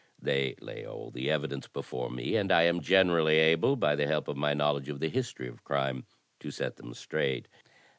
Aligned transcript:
They 0.19 0.55
lay 0.59 0.83
all 0.83 1.11
the 1.11 1.29
evidence 1.29 1.67
before 1.67 2.09
me, 2.09 2.35
and 2.35 2.51
I 2.51 2.63
am 2.63 2.81
generally 2.81 3.37
able, 3.37 3.75
by 3.75 3.95
the 3.95 4.07
help 4.07 4.27
of 4.27 4.35
my 4.35 4.55
knowledge 4.55 4.89
of 4.89 4.99
the 4.99 5.09
history 5.09 5.47
of 5.47 5.63
crime, 5.63 6.07
to 6.39 6.49
set 6.49 6.77
them 6.77 6.95
straight. 6.95 7.47